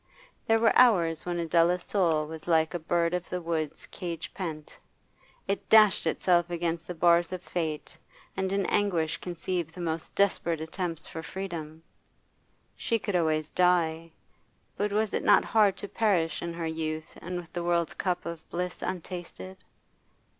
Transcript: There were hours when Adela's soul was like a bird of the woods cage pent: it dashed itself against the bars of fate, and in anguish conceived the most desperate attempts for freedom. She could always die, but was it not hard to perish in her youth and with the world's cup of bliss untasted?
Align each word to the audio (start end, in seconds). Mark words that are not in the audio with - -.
There 0.47 0.57
were 0.59 0.75
hours 0.75 1.27
when 1.27 1.37
Adela's 1.37 1.83
soul 1.83 2.25
was 2.25 2.47
like 2.47 2.73
a 2.73 2.79
bird 2.79 3.13
of 3.13 3.29
the 3.29 3.39
woods 3.39 3.85
cage 3.91 4.33
pent: 4.33 4.79
it 5.47 5.69
dashed 5.69 6.07
itself 6.07 6.49
against 6.49 6.87
the 6.87 6.95
bars 6.95 7.31
of 7.31 7.43
fate, 7.43 7.95
and 8.35 8.51
in 8.51 8.65
anguish 8.65 9.17
conceived 9.17 9.75
the 9.75 9.79
most 9.81 10.15
desperate 10.15 10.59
attempts 10.59 11.07
for 11.07 11.21
freedom. 11.21 11.83
She 12.75 12.97
could 12.97 13.15
always 13.15 13.51
die, 13.51 14.11
but 14.75 14.91
was 14.91 15.13
it 15.13 15.23
not 15.23 15.45
hard 15.45 15.77
to 15.77 15.87
perish 15.87 16.41
in 16.41 16.55
her 16.55 16.65
youth 16.65 17.15
and 17.21 17.37
with 17.37 17.53
the 17.53 17.63
world's 17.63 17.93
cup 17.93 18.25
of 18.25 18.49
bliss 18.49 18.81
untasted? 18.81 19.63